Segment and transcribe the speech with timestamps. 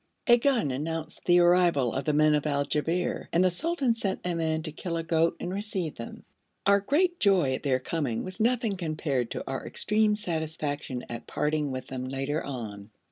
[0.25, 4.19] A gun announced the arrival of the men of Al Jabber, and the sultan sent
[4.25, 6.23] a man to kill a goat and receive them.
[6.65, 11.69] Our great joy at their coming was nothing compared to our extreme satisfaction at parting
[11.69, 12.89] with them later on.